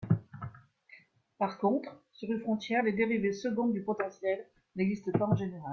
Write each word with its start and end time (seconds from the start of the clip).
Par 1.37 1.59
contre, 1.59 1.95
sur 2.13 2.31
une 2.31 2.39
frontière 2.39 2.81
les 2.81 2.91
dérivées 2.93 3.33
secondes 3.33 3.71
du 3.71 3.83
potentiel 3.83 4.47
n'existent 4.75 5.11
pas 5.11 5.27
en 5.27 5.35
général. 5.35 5.61